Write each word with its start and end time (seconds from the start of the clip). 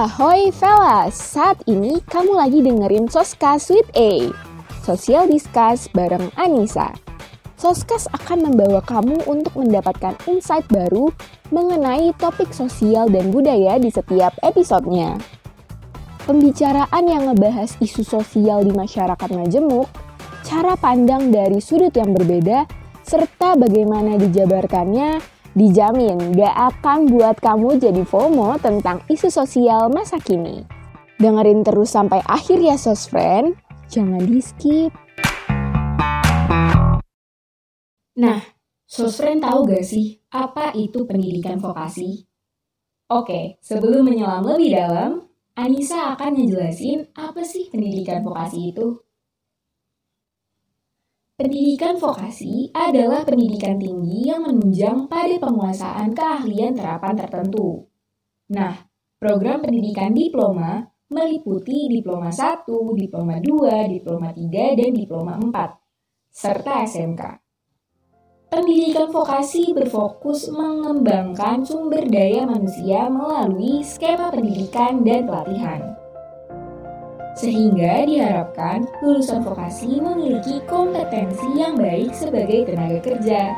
Ahoy 0.00 0.48
fellas, 0.48 1.12
saat 1.12 1.60
ini 1.68 2.00
kamu 2.08 2.32
lagi 2.32 2.64
dengerin 2.64 3.04
Soskas 3.12 3.68
with 3.68 3.84
A, 3.92 4.32
Social 4.80 5.28
Discuss 5.28 5.92
bareng 5.92 6.32
Anissa. 6.40 6.96
Soskas 7.60 8.08
akan 8.08 8.48
membawa 8.48 8.80
kamu 8.80 9.20
untuk 9.28 9.60
mendapatkan 9.60 10.16
insight 10.24 10.64
baru 10.72 11.12
mengenai 11.52 12.16
topik 12.16 12.48
sosial 12.48 13.12
dan 13.12 13.28
budaya 13.28 13.76
di 13.76 13.92
setiap 13.92 14.32
episodenya. 14.40 15.20
Pembicaraan 16.24 17.04
yang 17.04 17.28
ngebahas 17.28 17.76
isu 17.84 18.00
sosial 18.00 18.64
di 18.64 18.72
masyarakat 18.72 19.28
majemuk, 19.36 19.84
cara 20.48 20.80
pandang 20.80 21.28
dari 21.28 21.60
sudut 21.60 21.92
yang 21.92 22.16
berbeda, 22.16 22.64
serta 23.04 23.52
bagaimana 23.52 24.16
dijabarkannya 24.16 25.20
Dijamin 25.50 26.38
gak 26.38 26.78
akan 26.78 27.10
buat 27.10 27.34
kamu 27.42 27.82
jadi 27.82 28.06
FOMO 28.06 28.54
tentang 28.62 29.02
isu 29.10 29.34
sosial 29.34 29.90
masa 29.90 30.22
kini. 30.22 30.62
Dengerin 31.18 31.66
terus 31.66 31.90
sampai 31.90 32.22
akhir 32.22 32.62
ya 32.62 32.78
sos 32.78 33.10
friend, 33.10 33.58
jangan 33.90 34.22
di 34.30 34.38
skip. 34.38 34.94
Nah, 38.22 38.38
sos 38.86 39.18
friend 39.18 39.42
tahu 39.42 39.66
gak 39.66 39.82
sih 39.82 40.22
apa 40.30 40.70
itu 40.78 41.02
pendidikan 41.02 41.58
vokasi? 41.58 42.30
Oke, 43.10 43.58
sebelum 43.58 44.06
menyelam 44.06 44.46
lebih 44.46 44.70
dalam, 44.70 45.26
Anissa 45.58 46.14
akan 46.14 46.30
ngejelasin 46.38 47.10
apa 47.18 47.42
sih 47.42 47.66
pendidikan 47.74 48.22
vokasi 48.22 48.70
itu. 48.70 49.02
Pendidikan 51.40 51.96
vokasi 51.96 52.68
adalah 52.76 53.24
pendidikan 53.24 53.80
tinggi 53.80 54.28
yang 54.28 54.44
menunjang 54.44 55.08
pada 55.08 55.40
penguasaan 55.40 56.12
keahlian 56.12 56.76
terapan 56.76 57.16
tertentu. 57.16 57.88
Nah, 58.52 58.76
program 59.16 59.64
pendidikan 59.64 60.12
diploma 60.12 60.84
meliputi 61.08 61.88
diploma 61.88 62.28
1, 62.28 62.68
diploma 62.92 63.40
2, 63.40 63.88
diploma 63.88 64.36
3, 64.36 64.76
dan 64.84 64.92
diploma 64.92 65.40
4, 65.40 65.80
serta 66.28 66.84
SMK. 66.84 67.22
Pendidikan 68.52 69.08
vokasi 69.08 69.72
berfokus 69.72 70.52
mengembangkan 70.52 71.64
sumber 71.64 72.04
daya 72.04 72.44
manusia 72.44 73.08
melalui 73.08 73.80
skema 73.80 74.28
pendidikan 74.28 75.00
dan 75.08 75.24
pelatihan 75.24 75.99
sehingga 77.38 78.04
diharapkan 78.06 78.86
lulusan 79.00 79.42
vokasi 79.46 80.02
memiliki 80.02 80.60
kompetensi 80.66 81.46
yang 81.56 81.78
baik 81.78 82.10
sebagai 82.14 82.70
tenaga 82.70 82.98
kerja. 83.00 83.54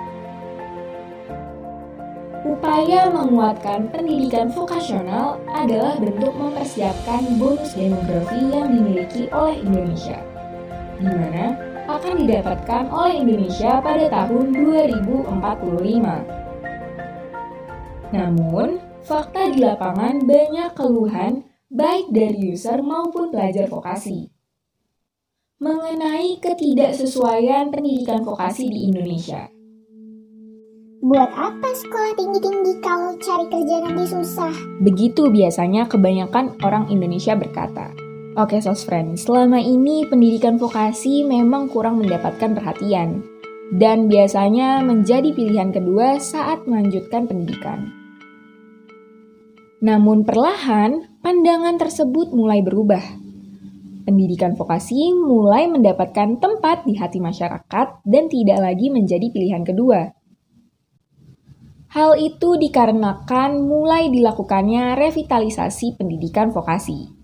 Upaya 2.43 3.07
menguatkan 3.07 3.87
pendidikan 3.95 4.51
vokasional 4.51 5.39
adalah 5.55 5.95
bentuk 5.95 6.35
mempersiapkan 6.35 7.39
bonus 7.39 7.71
demografi 7.79 8.51
yang 8.51 8.67
dimiliki 8.75 9.31
oleh 9.31 9.63
Indonesia, 9.63 10.19
di 10.99 11.07
mana 11.07 11.55
akan 11.87 12.27
didapatkan 12.27 12.91
oleh 12.91 13.23
Indonesia 13.23 13.79
pada 13.79 14.11
tahun 14.11 14.59
2045. 14.59 16.43
Namun, 18.11 18.83
fakta 19.07 19.43
di 19.55 19.63
lapangan 19.63 20.23
banyak 20.27 20.71
keluhan 20.75 21.47
baik 21.73 22.13
dari 22.13 22.53
user 22.53 22.85
maupun 22.85 23.33
pelajar 23.33 23.65
vokasi. 23.65 24.29
Mengenai 25.57 26.37
ketidaksesuaian 26.37 27.73
pendidikan 27.73 28.21
vokasi 28.21 28.69
di 28.69 28.93
Indonesia. 28.93 29.49
Buat 31.01 31.33
apa 31.33 31.71
sekolah 31.73 32.13
tinggi-tinggi 32.15 32.77
kalau 32.85 33.17
cari 33.17 33.49
kerja 33.49 33.89
nanti 33.89 34.05
susah? 34.05 34.53
Begitu 34.85 35.33
biasanya 35.33 35.89
kebanyakan 35.89 36.61
orang 36.61 36.93
Indonesia 36.93 37.33
berkata. 37.33 37.89
Oke, 38.37 38.61
sos 38.61 38.85
friend, 38.85 39.17
selama 39.17 39.57
ini 39.57 40.05
pendidikan 40.05 40.61
vokasi 40.61 41.25
memang 41.25 41.73
kurang 41.73 42.05
mendapatkan 42.05 42.53
perhatian 42.53 43.25
dan 43.81 44.13
biasanya 44.13 44.85
menjadi 44.85 45.33
pilihan 45.33 45.73
kedua 45.73 46.21
saat 46.21 46.69
melanjutkan 46.69 47.25
pendidikan. 47.25 47.89
Namun 49.83 50.23
perlahan, 50.23 51.12
pandangan 51.23 51.79
tersebut 51.79 52.35
mulai 52.35 52.61
berubah. 52.61 53.01
Pendidikan 54.03 54.59
vokasi 54.59 55.15
mulai 55.15 55.71
mendapatkan 55.71 56.43
tempat 56.43 56.83
di 56.83 56.99
hati 56.99 57.23
masyarakat 57.23 58.03
dan 58.03 58.25
tidak 58.27 58.59
lagi 58.59 58.91
menjadi 58.91 59.31
pilihan 59.31 59.63
kedua. 59.63 60.11
Hal 61.95 62.19
itu 62.19 62.59
dikarenakan 62.59 63.63
mulai 63.63 64.11
dilakukannya 64.11 64.99
revitalisasi 64.99 65.95
pendidikan 66.03 66.51
vokasi. 66.51 67.15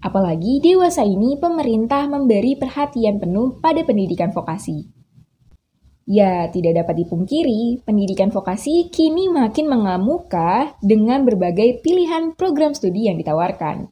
Apalagi 0.00 0.64
dewasa 0.64 1.04
ini 1.04 1.36
pemerintah 1.36 2.08
memberi 2.08 2.56
perhatian 2.56 3.20
penuh 3.20 3.60
pada 3.60 3.82
pendidikan 3.84 4.32
vokasi. 4.32 4.95
Ya, 6.06 6.46
tidak 6.54 6.86
dapat 6.86 7.02
dipungkiri, 7.02 7.82
pendidikan 7.82 8.30
vokasi 8.30 8.94
kini 8.94 9.26
makin 9.26 9.66
mengamuka 9.66 10.78
dengan 10.78 11.26
berbagai 11.26 11.82
pilihan 11.82 12.38
program 12.38 12.78
studi 12.78 13.10
yang 13.10 13.18
ditawarkan. 13.18 13.90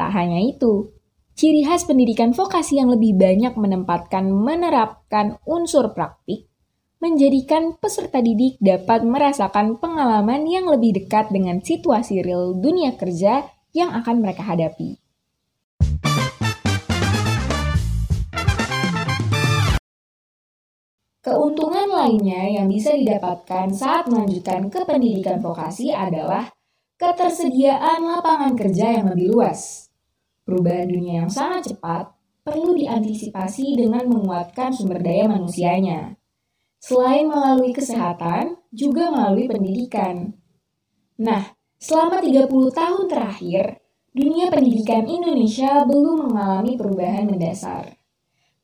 Tak 0.00 0.10
hanya 0.16 0.40
itu, 0.40 0.96
ciri 1.36 1.60
khas 1.68 1.84
pendidikan 1.84 2.32
vokasi 2.32 2.80
yang 2.80 2.88
lebih 2.88 3.20
banyak 3.20 3.52
menempatkan 3.52 4.32
menerapkan 4.32 5.36
unsur 5.44 5.92
praktik 5.92 6.48
menjadikan 6.96 7.76
peserta 7.76 8.24
didik 8.24 8.56
dapat 8.56 9.04
merasakan 9.04 9.76
pengalaman 9.76 10.48
yang 10.48 10.66
lebih 10.66 10.96
dekat 10.96 11.28
dengan 11.28 11.60
situasi 11.60 12.24
real 12.24 12.56
dunia 12.56 12.96
kerja 12.96 13.44
yang 13.76 13.92
akan 13.92 14.24
mereka 14.24 14.40
hadapi. 14.40 14.96
Keuntungan 21.26 21.90
lainnya 21.90 22.46
yang 22.54 22.70
bisa 22.70 22.94
didapatkan 22.94 23.74
saat 23.74 24.06
melanjutkan 24.06 24.70
ke 24.70 24.86
pendidikan 24.86 25.42
vokasi 25.42 25.90
adalah 25.90 26.54
ketersediaan 27.02 27.98
lapangan 27.98 28.54
kerja 28.54 28.94
yang 28.94 29.10
lebih 29.10 29.34
luas. 29.34 29.90
Perubahan 30.46 30.86
dunia 30.86 31.26
yang 31.26 31.32
sangat 31.34 31.74
cepat 31.74 32.14
perlu 32.46 32.78
diantisipasi 32.78 33.74
dengan 33.74 34.06
menguatkan 34.06 34.70
sumber 34.70 35.02
daya 35.02 35.26
manusianya. 35.26 36.14
Selain 36.78 37.26
melalui 37.26 37.74
kesehatan, 37.74 38.62
juga 38.70 39.10
melalui 39.10 39.50
pendidikan. 39.50 40.30
Nah, 41.18 41.42
selama 41.82 42.22
30 42.22 42.70
tahun 42.70 43.04
terakhir, 43.10 43.82
dunia 44.14 44.46
pendidikan 44.46 45.02
Indonesia 45.10 45.82
belum 45.90 46.30
mengalami 46.30 46.78
perubahan 46.78 47.26
mendasar. 47.26 47.98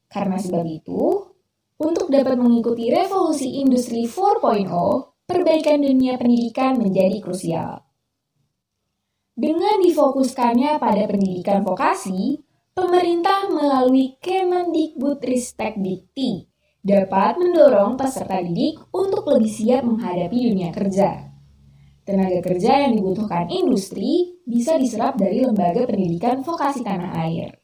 Karena 0.06 0.38
sebab 0.38 0.62
itu, 0.70 1.31
untuk 1.82 2.08
dapat 2.08 2.38
mengikuti 2.38 2.88
revolusi 2.94 3.58
industri 3.58 4.06
4.0, 4.06 4.70
perbaikan 5.26 5.82
dunia 5.82 6.14
pendidikan 6.14 6.78
menjadi 6.78 7.18
krusial. 7.18 7.82
Dengan 9.34 9.82
difokuskannya 9.82 10.78
pada 10.78 11.08
pendidikan 11.10 11.66
vokasi, 11.66 12.38
pemerintah 12.72 13.50
melalui 13.50 14.14
Kemendikbudristek 14.22 15.80
Dikti 15.80 16.46
dapat 16.82 17.38
mendorong 17.38 17.98
peserta 17.98 18.38
didik 18.38 18.78
untuk 18.94 19.26
lebih 19.30 19.50
siap 19.50 19.82
menghadapi 19.82 20.38
dunia 20.50 20.70
kerja. 20.70 21.30
Tenaga 22.02 22.42
kerja 22.42 22.82
yang 22.82 22.98
dibutuhkan 22.98 23.46
industri 23.46 24.42
bisa 24.42 24.74
diserap 24.74 25.14
dari 25.14 25.46
lembaga 25.46 25.86
pendidikan 25.86 26.42
vokasi 26.42 26.82
tanah 26.82 27.14
air. 27.22 27.62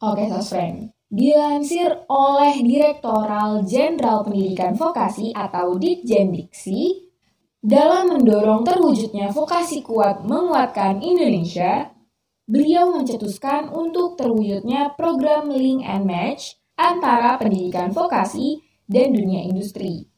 Oke, 0.00 0.26
okay, 0.26 0.42
friend. 0.42 0.91
Dilansir 1.12 2.08
oleh 2.08 2.56
Direktoral 2.64 3.68
Jenderal 3.68 4.24
Pendidikan 4.24 4.72
Vokasi 4.72 5.36
atau 5.36 5.76
Ditjendiksi, 5.76 7.12
dalam 7.60 8.16
mendorong 8.16 8.64
terwujudnya 8.64 9.28
vokasi 9.28 9.84
kuat 9.84 10.24
menguatkan 10.24 11.04
Indonesia, 11.04 11.92
beliau 12.48 12.96
mencetuskan 12.96 13.68
untuk 13.68 14.16
terwujudnya 14.16 14.96
program 14.96 15.52
Link 15.52 15.84
and 15.84 16.08
Match 16.08 16.56
antara 16.80 17.36
pendidikan 17.36 17.92
vokasi 17.92 18.64
dan 18.88 19.12
dunia 19.12 19.44
industri 19.44 20.08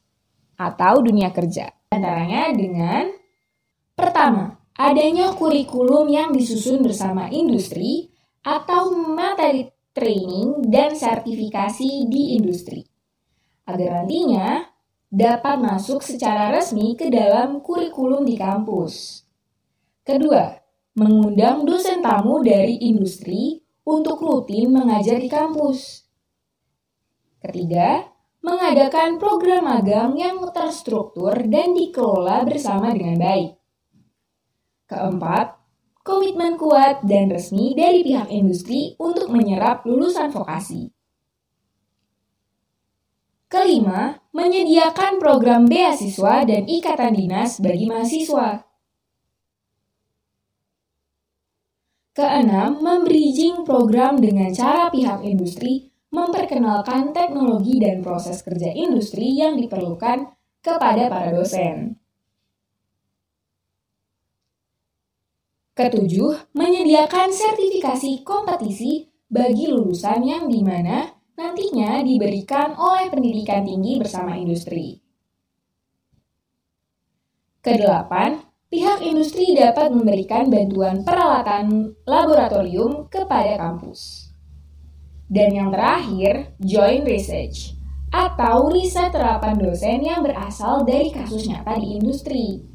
atau 0.55 1.03
dunia 1.03 1.27
kerja. 1.35 1.75
Antaranya 1.91 2.55
dengan 2.55 3.11
pertama, 3.99 4.63
adanya 4.79 5.35
kurikulum 5.35 6.07
yang 6.07 6.31
disusun 6.31 6.79
bersama 6.79 7.27
industri 7.27 8.15
atau 8.47 8.95
materi 8.95 9.74
training, 9.95 10.67
dan 10.67 10.91
sertifikasi 10.91 12.05
di 12.11 12.35
industri. 12.35 12.83
Agar 13.63 14.03
nantinya 14.03 14.67
dapat 15.07 15.57
masuk 15.63 16.03
secara 16.03 16.51
resmi 16.51 16.99
ke 16.99 17.07
dalam 17.07 17.63
kurikulum 17.63 18.27
di 18.27 18.35
kampus. 18.35 19.23
Kedua, 20.03 20.53
mengundang 20.99 21.63
dosen 21.63 22.03
tamu 22.03 22.43
dari 22.43 22.77
industri 22.83 23.63
untuk 23.87 24.21
rutin 24.21 24.75
mengajar 24.75 25.17
di 25.17 25.31
kampus. 25.31 26.03
Ketiga, 27.39 28.05
mengadakan 28.45 29.17
program 29.17 29.65
magang 29.65 30.13
yang 30.19 30.43
terstruktur 30.53 31.33
dan 31.49 31.73
dikelola 31.73 32.45
bersama 32.45 32.93
dengan 32.93 33.17
baik. 33.17 33.51
Keempat, 34.85 35.64
komitmen 36.05 36.53
kuat 36.61 37.01
dan 37.01 37.33
resmi 37.33 37.73
dari 37.73 38.05
pihak 38.05 38.29
industri 38.29 38.93
untuk 39.01 39.33
menyerap 39.33 39.81
lulusan 39.89 40.29
vokasi. 40.29 40.93
Kelima, 43.49 44.21
menyediakan 44.29 45.17
program 45.17 45.65
beasiswa 45.65 46.45
dan 46.45 46.69
ikatan 46.69 47.13
dinas 47.17 47.57
bagi 47.57 47.89
mahasiswa. 47.89 48.61
Keenam, 52.15 52.79
membridging 52.79 53.65
program 53.65 54.21
dengan 54.21 54.53
cara 54.53 54.87
pihak 54.93 55.25
industri 55.25 55.89
memperkenalkan 56.13 57.11
teknologi 57.11 57.81
dan 57.81 57.99
proses 57.99 58.39
kerja 58.39 58.71
industri 58.71 59.35
yang 59.35 59.59
diperlukan 59.59 60.31
kepada 60.63 61.11
para 61.11 61.35
dosen. 61.35 62.04
Ketujuh, 65.75 66.55
menyediakan 66.55 67.35
sertifikasi 67.35 68.23
kompetisi 68.23 69.11
bagi 69.27 69.67
lulusan 69.67 70.23
yang 70.23 70.47
di 70.47 70.63
mana 70.63 71.03
nantinya 71.35 71.99
diberikan 71.99 72.79
oleh 72.79 73.11
pendidikan 73.11 73.67
tinggi 73.67 73.99
bersama 73.99 74.39
industri. 74.39 75.03
Kedelapan, 77.59 78.39
pihak 78.71 79.03
industri 79.03 79.51
dapat 79.51 79.91
memberikan 79.91 80.47
bantuan 80.47 81.03
peralatan 81.03 81.91
laboratorium 82.07 83.11
kepada 83.11 83.59
kampus. 83.59 84.31
Dan 85.27 85.59
yang 85.59 85.75
terakhir, 85.75 86.55
joint 86.63 87.03
research 87.03 87.75
atau 88.15 88.71
riset 88.71 89.11
terapan 89.11 89.59
dosen 89.59 89.99
yang 90.07 90.23
berasal 90.23 90.87
dari 90.87 91.11
kasus 91.11 91.51
nyata 91.51 91.75
di 91.75 91.99
industri. 91.99 92.74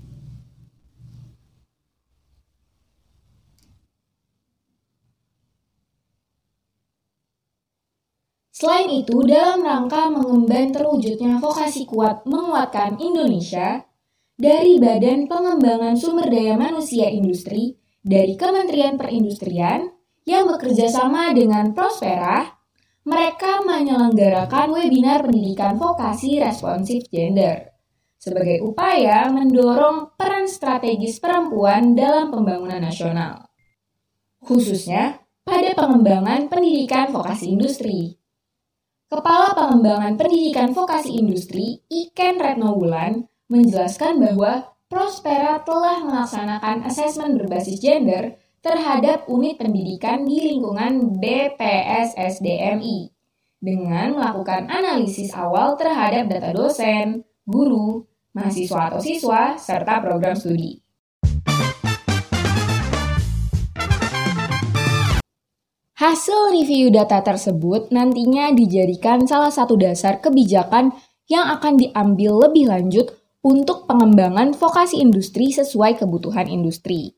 Selain 8.60 8.92
itu, 8.92 9.24
dalam 9.24 9.64
rangka 9.64 10.12
mengemban 10.12 10.68
terwujudnya 10.68 11.40
vokasi 11.40 11.88
kuat 11.88 12.28
menguatkan 12.28 13.00
Indonesia, 13.00 13.88
dari 14.36 14.76
Badan 14.76 15.24
Pengembangan 15.24 15.96
Sumber 15.96 16.28
Daya 16.28 16.60
Manusia 16.60 17.08
Industri 17.08 17.80
dari 18.04 18.36
Kementerian 18.36 19.00
Perindustrian 19.00 19.88
yang 20.28 20.44
bekerja 20.44 20.92
sama 20.92 21.32
dengan 21.32 21.72
Prospera, 21.72 22.52
mereka 23.08 23.64
menyelenggarakan 23.64 24.76
webinar 24.76 25.24
pendidikan 25.24 25.80
vokasi 25.80 26.36
responsif 26.36 27.08
gender 27.08 27.72
sebagai 28.20 28.60
upaya 28.60 29.24
mendorong 29.32 30.12
peran 30.20 30.44
strategis 30.44 31.16
perempuan 31.16 31.96
dalam 31.96 32.28
pembangunan 32.28 32.84
nasional, 32.84 33.48
khususnya 34.44 35.24
pada 35.48 35.72
pengembangan 35.72 36.52
pendidikan 36.52 37.08
vokasi 37.08 37.56
industri. 37.56 38.19
Kepala 39.10 39.58
Pengembangan 39.58 40.14
Pendidikan 40.14 40.70
Vokasi 40.70 41.18
Industri, 41.18 41.82
Iken 41.90 42.38
Retnowulan, 42.38 43.26
menjelaskan 43.50 44.22
bahwa 44.22 44.70
Prospera 44.86 45.58
telah 45.66 45.98
melaksanakan 46.06 46.86
asesmen 46.86 47.34
berbasis 47.34 47.82
gender 47.82 48.38
terhadap 48.62 49.26
unit 49.26 49.58
pendidikan 49.58 50.22
di 50.22 50.54
lingkungan 50.54 51.18
BPSSDMI 51.18 53.10
dengan 53.58 54.14
melakukan 54.14 54.70
analisis 54.70 55.34
awal 55.34 55.74
terhadap 55.74 56.30
data 56.30 56.54
dosen, 56.54 57.26
guru, 57.42 58.06
mahasiswa 58.30 58.94
atau 58.94 59.02
siswa, 59.02 59.58
serta 59.58 59.98
program 60.06 60.38
studi. 60.38 60.78
Hasil 66.00 66.56
review 66.56 66.88
data 66.88 67.20
tersebut 67.20 67.92
nantinya 67.92 68.56
dijadikan 68.56 69.28
salah 69.28 69.52
satu 69.52 69.76
dasar 69.76 70.16
kebijakan 70.24 70.96
yang 71.28 71.44
akan 71.52 71.76
diambil 71.76 72.48
lebih 72.48 72.72
lanjut 72.72 73.12
untuk 73.44 73.84
pengembangan 73.84 74.56
vokasi 74.56 74.96
industri 74.96 75.52
sesuai 75.52 76.00
kebutuhan 76.00 76.48
industri. 76.48 77.12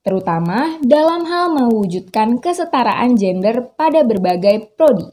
Terutama 0.00 0.80
dalam 0.80 1.28
hal 1.28 1.60
mewujudkan 1.60 2.40
kesetaraan 2.40 3.20
gender 3.20 3.76
pada 3.76 4.00
berbagai 4.00 4.72
prodi. 4.80 5.12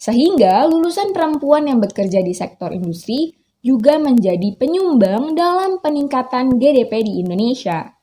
Sehingga 0.00 0.64
lulusan 0.72 1.12
perempuan 1.12 1.68
yang 1.68 1.84
bekerja 1.84 2.24
di 2.24 2.32
sektor 2.32 2.72
industri 2.72 3.36
juga 3.60 4.00
menjadi 4.00 4.56
penyumbang 4.56 5.36
dalam 5.36 5.84
peningkatan 5.84 6.56
GDP 6.56 6.96
di 7.04 7.20
Indonesia. 7.20 7.95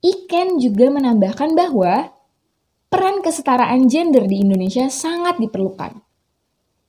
Iken 0.00 0.56
juga 0.56 0.88
menambahkan 0.88 1.52
bahwa 1.52 2.08
peran 2.88 3.20
kesetaraan 3.20 3.86
gender 3.86 4.24
di 4.24 4.40
Indonesia 4.40 4.88
sangat 4.88 5.36
diperlukan. 5.36 6.00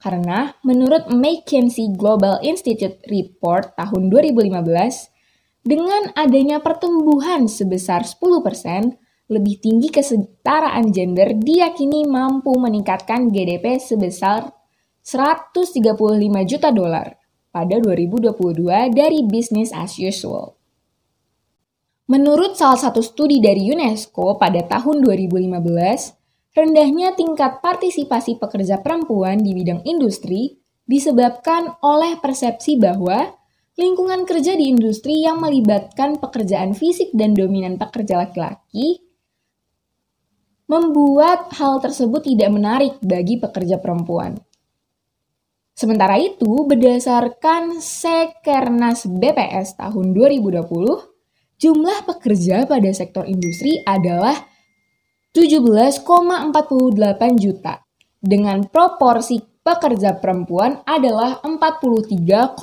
Karena 0.02 0.56
menurut 0.66 1.12
McKinsey 1.14 1.94
Global 1.94 2.42
Institute 2.42 3.04
Report 3.06 3.78
tahun 3.78 4.10
2015, 4.10 5.12
dengan 5.62 6.10
adanya 6.18 6.58
pertumbuhan 6.58 7.46
sebesar 7.46 8.02
10%, 8.02 8.98
lebih 9.30 9.62
tinggi 9.62 9.94
kesetaraan 9.94 10.90
gender 10.90 11.38
diyakini 11.38 12.10
mampu 12.10 12.52
meningkatkan 12.58 13.30
GDP 13.30 13.78
sebesar 13.78 14.52
135 15.06 15.86
juta 16.50 16.70
dolar 16.74 17.16
pada 17.54 17.76
2022 17.78 18.92
dari 18.96 19.20
business 19.28 19.70
as 19.72 20.02
usual. 20.02 20.61
Menurut 22.12 22.60
salah 22.60 22.76
satu 22.76 23.00
studi 23.00 23.40
dari 23.40 23.72
UNESCO 23.72 24.36
pada 24.36 24.60
tahun 24.68 25.00
2015, 25.00 26.52
rendahnya 26.52 27.16
tingkat 27.16 27.64
partisipasi 27.64 28.36
pekerja 28.36 28.84
perempuan 28.84 29.40
di 29.40 29.56
bidang 29.56 29.80
industri 29.88 30.60
disebabkan 30.84 31.80
oleh 31.80 32.20
persepsi 32.20 32.76
bahwa 32.76 33.32
lingkungan 33.80 34.28
kerja 34.28 34.60
di 34.60 34.68
industri 34.68 35.24
yang 35.24 35.40
melibatkan 35.40 36.20
pekerjaan 36.20 36.76
fisik 36.76 37.16
dan 37.16 37.32
dominan 37.32 37.80
pekerja 37.80 38.28
laki-laki 38.28 39.08
membuat 40.68 41.48
hal 41.56 41.80
tersebut 41.80 42.28
tidak 42.28 42.52
menarik 42.52 43.00
bagi 43.00 43.40
pekerja 43.40 43.80
perempuan. 43.80 44.36
Sementara 45.80 46.20
itu, 46.20 46.68
berdasarkan 46.68 47.80
Sekernas 47.80 49.08
BPS 49.08 49.80
tahun 49.80 50.12
2020, 50.12 51.11
jumlah 51.62 52.10
pekerja 52.10 52.66
pada 52.66 52.90
sektor 52.90 53.30
industri 53.30 53.86
adalah 53.86 54.50
17,48 55.32 56.02
juta, 57.38 57.86
dengan 58.18 58.66
proporsi 58.66 59.38
pekerja 59.62 60.18
perempuan 60.18 60.82
adalah 60.84 61.38
43,68 61.46 62.58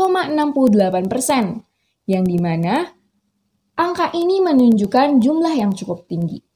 persen, 1.07 1.63
yang 2.11 2.27
di 2.27 2.43
mana 2.43 2.91
angka 3.79 4.11
ini 4.19 4.43
menunjukkan 4.43 5.23
jumlah 5.23 5.55
yang 5.55 5.71
cukup 5.71 6.11
tinggi. 6.11 6.48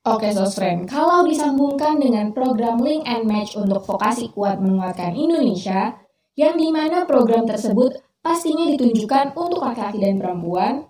Oke 0.00 0.32
Sosfriend, 0.32 0.88
kalau 0.88 1.28
disambungkan 1.28 2.00
dengan 2.00 2.32
program 2.32 2.80
Link 2.80 3.04
and 3.04 3.28
Match 3.28 3.52
untuk 3.52 3.84
vokasi 3.84 4.32
kuat 4.32 4.56
menguatkan 4.56 5.12
Indonesia, 5.12 5.92
yang 6.40 6.56
di 6.56 6.72
mana 6.72 7.04
program 7.04 7.44
tersebut 7.44 8.00
pastinya 8.24 8.64
ditunjukkan 8.64 9.36
untuk 9.36 9.60
laki-laki 9.60 10.00
dan 10.00 10.16
perempuan, 10.16 10.88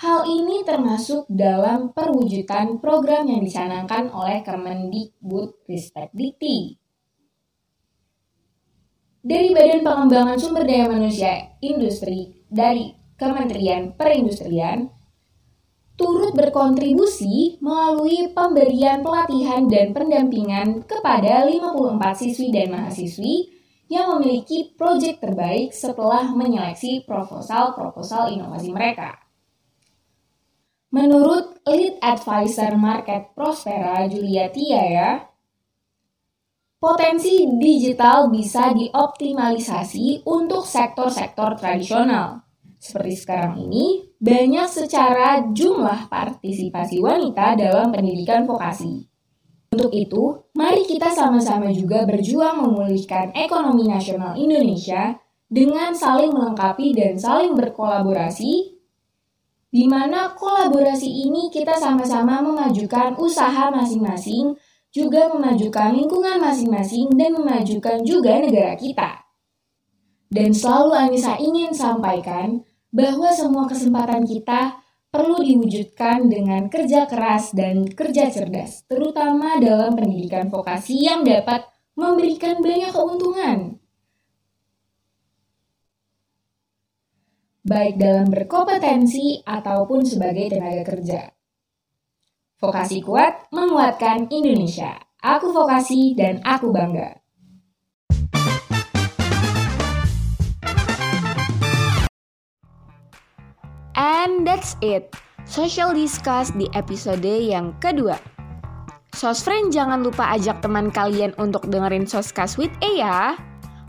hal 0.00 0.24
ini 0.24 0.64
termasuk 0.64 1.28
dalam 1.28 1.92
perwujudan 1.92 2.80
program 2.80 3.28
yang 3.28 3.44
dicanangkan 3.44 4.08
oleh 4.16 4.40
Kemendikbud 4.48 5.68
Ristek. 5.68 6.08
Dari 9.20 9.52
Badan 9.52 9.84
Pengembangan 9.84 10.40
Sumber 10.40 10.64
Daya 10.64 10.88
Manusia 10.88 11.52
Industri 11.60 12.48
dari 12.48 12.96
Kementerian 13.20 13.92
Perindustrian, 13.92 14.88
turut 16.00 16.32
berkontribusi 16.32 17.60
melalui 17.60 18.32
pemberian 18.32 19.04
pelatihan 19.04 19.68
dan 19.68 19.92
pendampingan 19.92 20.88
kepada 20.88 21.44
54 21.44 22.00
siswi 22.16 22.48
dan 22.48 22.72
mahasiswi 22.72 23.52
yang 23.92 24.16
memiliki 24.16 24.72
proyek 24.72 25.20
terbaik 25.20 25.76
setelah 25.76 26.32
menyeleksi 26.32 27.04
proposal-proposal 27.04 28.32
inovasi 28.32 28.72
mereka. 28.72 29.20
Menurut 30.90 31.60
Lead 31.68 32.00
Advisor 32.00 32.74
Market 32.80 33.36
Prospera 33.36 34.08
Julia 34.08 34.48
Tiaya, 34.48 35.22
potensi 36.80 37.46
digital 37.60 38.32
bisa 38.32 38.72
dioptimalisasi 38.72 40.24
untuk 40.24 40.64
sektor-sektor 40.64 41.54
tradisional, 41.60 42.42
seperti 42.80 43.14
sekarang 43.20 43.60
ini, 43.60 44.08
banyak 44.16 44.64
secara 44.64 45.52
jumlah 45.52 46.08
partisipasi 46.08 46.96
wanita 46.96 47.52
dalam 47.60 47.92
pendidikan 47.92 48.48
vokasi. 48.48 49.04
Untuk 49.70 49.92
itu, 49.92 50.50
mari 50.56 50.88
kita 50.88 51.12
sama-sama 51.12 51.68
juga 51.70 52.08
berjuang 52.08 52.64
memulihkan 52.64 53.36
ekonomi 53.36 53.84
nasional 53.86 54.34
Indonesia 54.34 55.14
dengan 55.46 55.92
saling 55.92 56.32
melengkapi 56.32 56.96
dan 56.96 57.20
saling 57.20 57.52
berkolaborasi, 57.52 58.80
di 59.70 59.84
mana 59.86 60.32
kolaborasi 60.34 61.06
ini 61.06 61.52
kita 61.52 61.76
sama-sama 61.76 62.40
memajukan 62.40 63.14
usaha 63.20 63.68
masing-masing, 63.70 64.56
juga 64.90 65.30
memajukan 65.30 65.94
lingkungan 65.94 66.42
masing-masing, 66.42 67.12
dan 67.14 67.36
memajukan 67.36 68.02
juga 68.02 68.40
negara 68.40 68.74
kita. 68.74 69.22
Dan 70.30 70.50
selalu 70.54 70.90
Anissa 70.94 71.34
ingin 71.38 71.74
sampaikan 71.74 72.62
bahwa 72.90 73.30
semua 73.30 73.70
kesempatan 73.70 74.26
kita 74.26 74.82
perlu 75.10 75.42
diwujudkan 75.42 76.30
dengan 76.30 76.70
kerja 76.70 77.06
keras 77.10 77.50
dan 77.50 77.86
kerja 77.90 78.30
cerdas, 78.30 78.86
terutama 78.86 79.58
dalam 79.58 79.98
pendidikan 79.98 80.46
vokasi 80.46 81.06
yang 81.06 81.26
dapat 81.26 81.66
memberikan 81.98 82.62
banyak 82.62 82.90
keuntungan. 82.94 83.58
Baik 87.60 88.00
dalam 88.00 88.26
berkompetensi 88.32 89.44
ataupun 89.44 90.02
sebagai 90.06 90.50
tenaga 90.50 90.82
kerja. 90.82 91.28
Vokasi 92.56 93.04
kuat 93.04 93.52
menguatkan 93.52 94.32
Indonesia. 94.32 94.96
Aku 95.20 95.52
vokasi 95.52 96.16
dan 96.16 96.40
aku 96.40 96.72
bangga. 96.72 97.20
And 104.00 104.48
that's 104.48 104.80
it. 104.80 105.12
Social 105.44 105.92
Discuss 105.92 106.56
di 106.56 106.64
episode 106.72 107.20
yang 107.28 107.76
kedua. 107.84 108.16
Sosfriend 109.12 109.76
jangan 109.76 110.00
lupa 110.00 110.32
ajak 110.32 110.64
teman 110.64 110.88
kalian 110.88 111.36
untuk 111.36 111.68
dengerin 111.68 112.08
Soskas 112.08 112.56
with 112.56 112.72
A 112.80 112.90
ya. 112.96 113.18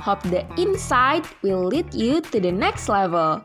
Hope 0.03 0.20
the 0.27 0.44
insight 0.60 1.24
will 1.46 1.63
lead 1.63 1.88
you 1.96 2.20
to 2.20 2.44
the 2.44 2.51
next 2.51 2.91
level. 2.91 3.39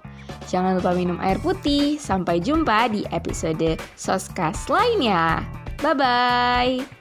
Jangan 0.50 0.82
lupa 0.82 0.90
minum 0.96 1.22
air 1.22 1.38
putih. 1.38 2.02
Sampai 2.02 2.42
jumpa 2.42 2.90
di 2.90 3.06
episode 3.14 3.78
Soskas 3.94 4.66
lainnya. 4.66 5.46
Bye-bye. 5.78 6.95